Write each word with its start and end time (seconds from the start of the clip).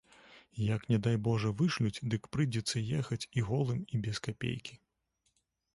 Як 0.75 0.87
не 0.91 0.97
дай 1.07 1.17
божа 1.27 1.51
вышлюць, 1.59 2.03
дык 2.15 2.23
прыйдзецца 2.37 2.85
ехаць 3.01 3.21
і 3.41 3.45
голым 3.53 3.79
і 3.95 4.05
без 4.07 4.17
капейкі. 4.29 4.75